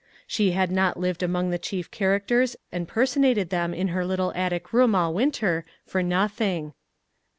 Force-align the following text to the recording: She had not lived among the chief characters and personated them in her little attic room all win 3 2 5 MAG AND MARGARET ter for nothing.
She 0.25 0.53
had 0.53 0.71
not 0.71 0.97
lived 0.97 1.21
among 1.21 1.51
the 1.51 1.59
chief 1.59 1.91
characters 1.91 2.57
and 2.71 2.87
personated 2.87 3.51
them 3.51 3.71
in 3.71 3.89
her 3.89 4.03
little 4.03 4.33
attic 4.35 4.73
room 4.73 4.95
all 4.95 5.13
win 5.13 5.29
3 5.29 5.33
2 5.33 5.39
5 5.41 5.43
MAG 5.43 5.45
AND 5.45 5.53
MARGARET 5.53 5.65
ter 5.67 5.91
for 5.91 6.01
nothing. 6.03 6.73